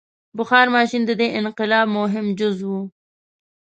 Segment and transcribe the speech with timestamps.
[0.37, 2.71] •بخار ماشین د دې انقلاب مهم جز و.